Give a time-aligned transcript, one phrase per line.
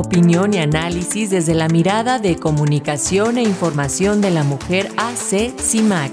[0.00, 6.12] opinión y análisis desde la mirada de comunicación e información de la mujer AC CIMAC.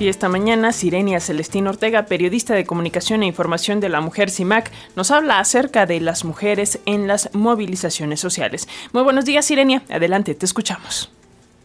[0.00, 4.72] Y esta mañana, Sirenia Celestín Ortega, periodista de comunicación e información de la mujer CIMAC,
[4.96, 8.68] nos habla acerca de las mujeres en las movilizaciones sociales.
[8.92, 9.84] Muy buenos días, Sirenia.
[9.90, 11.12] Adelante, te escuchamos.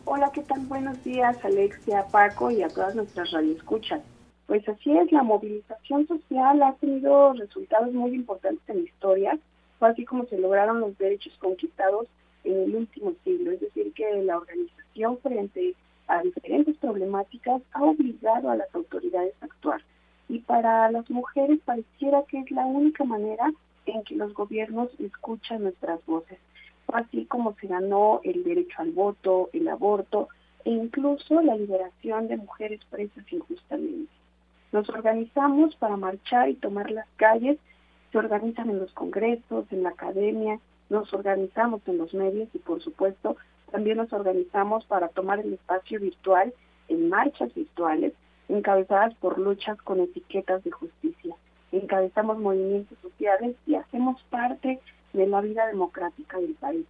[0.06, 0.60] Hola, ¿qué tal?
[0.68, 4.02] Buenos días, Alexia, Paco y a todas nuestras radioescuchas.
[4.48, 9.40] Pues así es, la movilización social ha tenido resultados muy importantes en la historia,
[9.78, 12.08] fue así como se lograron los derechos conquistados
[12.46, 15.76] en el último siglo, es decir, que la organización frente
[16.08, 19.82] a diferentes problemáticas ha obligado a las autoridades a actuar.
[20.30, 23.52] Y para las mujeres pareciera que es la única manera
[23.86, 26.40] en que los gobiernos escuchan nuestras voces.
[26.88, 30.30] Así como se ganó el derecho al voto, el aborto
[30.64, 34.10] e incluso la liberación de mujeres presas injustamente.
[34.72, 37.58] Nos organizamos para marchar y tomar las calles,
[38.12, 42.82] se organizan en los congresos, en la academia, nos organizamos en los medios y por
[42.82, 43.38] supuesto
[43.72, 46.54] también nos organizamos para tomar el espacio virtual
[46.88, 48.14] en marchas virtuales
[48.50, 51.36] encabezadas por luchas con etiquetas de justicia.
[51.72, 54.80] Encabezamos movimientos sociales y hacemos parte
[55.14, 56.86] de la vida democrática del país.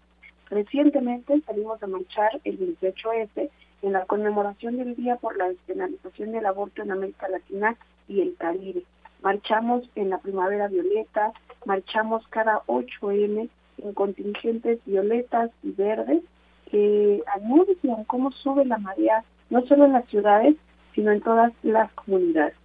[0.49, 3.49] Recientemente salimos a marchar el 28F
[3.81, 7.75] en la conmemoración del Día por la Despenalización del Aborto en América Latina
[8.07, 8.83] y el Caribe.
[9.21, 11.31] Marchamos en la Primavera Violeta,
[11.65, 16.23] marchamos cada 8M en contingentes violetas y verdes
[16.71, 20.55] que anuncian cómo sube la marea, no solo en las ciudades,
[20.93, 22.55] sino en todas las comunidades.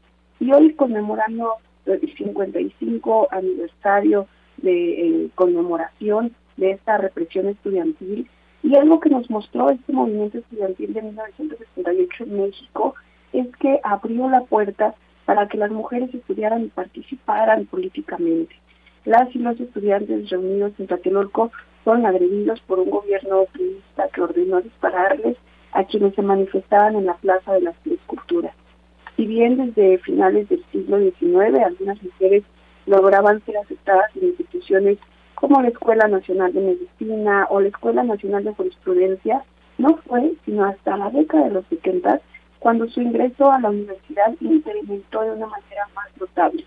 [0.40, 1.54] Y hoy conmemorando
[1.86, 4.26] el 55 aniversario
[4.58, 8.28] de eh, conmemoración de esta represión estudiantil,
[8.62, 12.94] y algo que nos mostró este movimiento estudiantil de 1968 en México
[13.32, 18.54] es que abrió la puerta para que las mujeres estudiaran y participaran políticamente.
[19.04, 21.50] Las y los estudiantes reunidos en Tlatelolco
[21.82, 25.36] fueron agredidos por un gobierno priista que ordenó dispararles
[25.72, 28.54] a quienes se manifestaban en la Plaza de las Tres Culturas.
[29.16, 32.44] Si bien desde finales del siglo XIX algunas mujeres
[32.86, 34.98] lograban ser aceptadas en instituciones
[35.42, 39.42] como la Escuela Nacional de Medicina o la Escuela Nacional de Jurisprudencia,
[39.76, 42.20] no fue sino hasta la década de los 70
[42.60, 46.64] cuando su ingreso a la universidad incrementó de una manera más notable.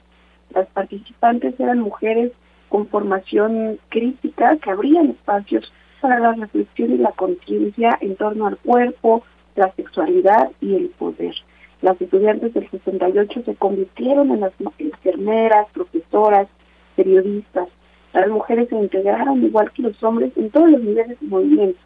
[0.53, 2.33] Las participantes eran mujeres
[2.67, 5.71] con formación crítica que abrían espacios
[6.01, 9.23] para la reflexión y la conciencia en torno al cuerpo,
[9.55, 11.33] la sexualidad y el poder.
[11.81, 16.49] Las estudiantes del 68 se convirtieron en las enfermeras, profesoras,
[16.97, 17.69] periodistas.
[18.15, 21.77] Las mujeres se integraron igual que los hombres en todos los niveles de movimiento,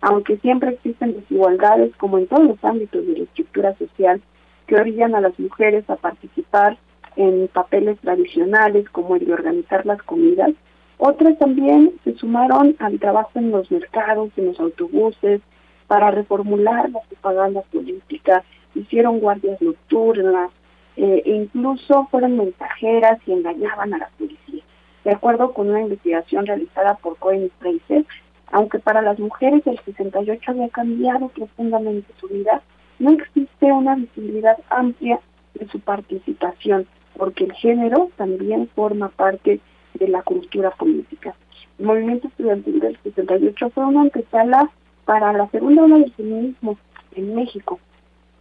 [0.00, 4.22] aunque siempre existen desigualdades como en todos los ámbitos de la estructura social
[4.66, 6.78] que orillan a las mujeres a participar
[7.16, 10.52] en papeles tradicionales como el de organizar las comidas.
[10.96, 15.42] Otras también se sumaron al trabajo en los mercados, en los autobuses,
[15.86, 18.42] para reformular la propaganda política,
[18.74, 20.50] hicieron guardias nocturnas,
[20.96, 24.63] eh, e incluso fueron mensajeras y engañaban a la policía.
[25.04, 28.04] De acuerdo con una investigación realizada por Cohen Fraser,
[28.52, 32.62] aunque para las mujeres el 68 había cambiado profundamente su vida,
[32.98, 35.20] no existe una visibilidad amplia
[35.54, 39.60] de su participación porque el género también forma parte
[39.94, 41.34] de la cultura política.
[41.78, 44.70] El movimiento estudiantil del 78 fue una antesala
[45.04, 46.78] para la segunda ola del feminismo
[47.14, 47.78] en México,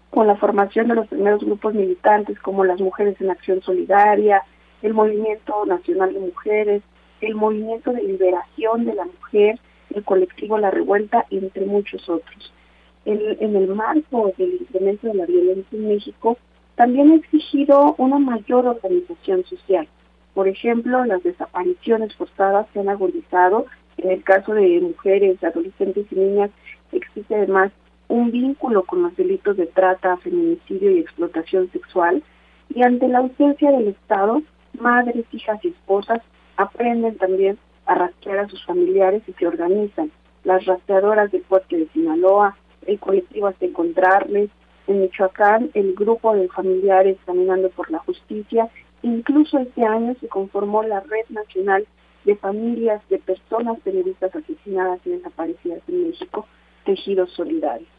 [0.09, 4.43] con la formación de los primeros grupos militantes como las Mujeres en Acción Solidaria,
[4.83, 6.83] el Movimiento Nacional de Mujeres,
[7.21, 9.59] el Movimiento de Liberación de la Mujer,
[9.95, 12.53] el colectivo La Revuelta, entre muchos otros.
[13.05, 16.37] En, el marco del incremento de la violencia en México,
[16.75, 19.87] también ha exigido una mayor organización social.
[20.33, 23.65] Por ejemplo, las desapariciones forzadas se han agudizado.
[23.97, 26.49] En el caso de mujeres, adolescentes y niñas,
[26.91, 27.71] existe además
[28.07, 32.23] un vínculo con los delitos de trata, feminicidio y explotación sexual.
[32.73, 34.41] Y ante la ausencia del Estado,
[34.79, 36.21] madres, hijas y esposas
[36.57, 40.11] aprenden también a rastrear a sus familiares y se organizan.
[40.43, 42.55] Las rastreadoras del puerto de Sinaloa,
[42.85, 44.49] el colectivo hasta encontrarles,
[44.87, 48.69] en Michoacán, el grupo de familiares caminando por la justicia.
[49.01, 51.85] Incluso este año se conformó la Red Nacional
[52.25, 56.45] de Familias de Personas Periodistas Asesinadas y Desaparecidas en México,
[56.85, 57.89] Tejidos Solidarios.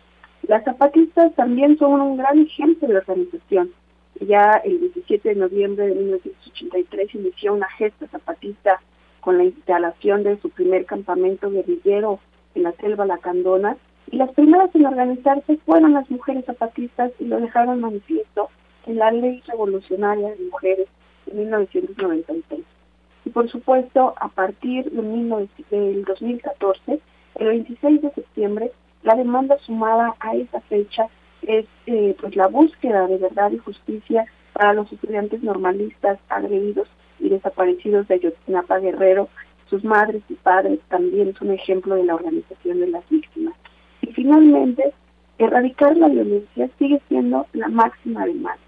[0.47, 3.71] Las zapatistas también son un gran ejemplo de organización.
[4.20, 8.81] Ya el 17 de noviembre de 1983 inició una gesta zapatista
[9.20, 12.20] con la instalación de su primer campamento guerrillero
[12.55, 13.76] en la selva Lacandona,
[14.11, 18.50] y las primeras en organizarse fueron las mujeres zapatistas y lo dejaron manifiesto
[18.87, 20.87] en la Ley Revolucionaria de Mujeres
[21.26, 22.64] de 1996.
[23.25, 27.00] Y por supuesto, a partir de del 2014,
[27.37, 28.72] el 26 de septiembre,
[29.02, 31.08] la demanda sumada a esa fecha
[31.49, 36.88] es eh, pues la búsqueda de verdad y justicia para los estudiantes normalistas agredidos
[37.19, 39.29] y desaparecidos de Ayotzinapa Guerrero.
[39.69, 43.55] Sus madres y padres también son ejemplo de la organización de las víctimas.
[44.02, 44.93] Y finalmente,
[45.38, 48.58] erradicar la violencia sigue siendo la máxima demanda.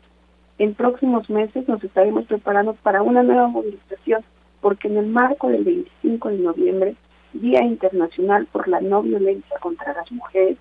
[0.58, 4.25] En próximos meses nos estaremos preparando para una nueva movilización,
[4.62, 6.96] porque en el marco del 25 de noviembre,
[7.34, 10.56] Día Internacional por la No Violencia contra las Mujeres,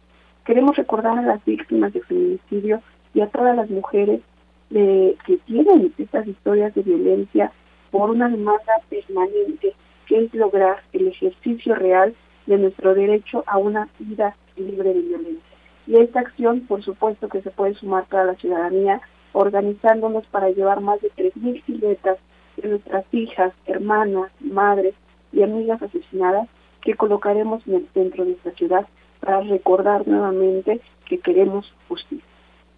[0.45, 2.81] queremos recordar a las víctimas de feminicidio
[3.13, 4.21] y a todas las mujeres
[4.69, 7.51] de, que tienen estas historias de violencia
[7.91, 9.73] por una demanda permanente
[10.05, 12.15] que es lograr el ejercicio real
[12.45, 15.55] de nuestro derecho a una vida libre de violencia.
[15.87, 19.01] Y esta acción, por supuesto, que se puede sumar para la ciudadanía,
[19.33, 22.17] organizándonos para llevar más de 3.000 siluetas
[22.57, 24.93] de nuestras hijas, hermanas, madres
[25.31, 26.47] y amigas asesinadas
[26.81, 28.87] que colocaremos en el centro de esta ciudad
[29.25, 32.23] para recordar nuevamente que queremos justicia.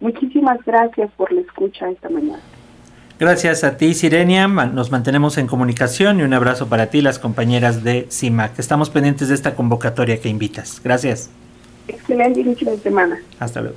[0.00, 2.40] Muchísimas gracias por la escucha esta mañana.
[3.18, 4.46] Gracias a ti, Sirenia.
[4.46, 8.58] Nos mantenemos en comunicación y un abrazo para ti, las compañeras de CIMAC.
[8.60, 10.80] Estamos pendientes de esta convocatoria que invitas.
[10.82, 11.30] Gracias.
[11.88, 13.18] Excelente inicio de semana.
[13.40, 13.76] Hasta luego.